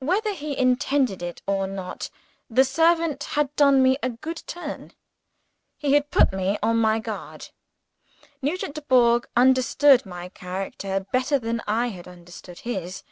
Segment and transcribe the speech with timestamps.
[0.00, 2.10] Whether he intended it, or not,
[2.50, 4.94] the servant had done me a good turn
[5.76, 7.50] he had put me on my guard.
[8.42, 13.04] Nugent Dubourg understood my character better than I had understood his.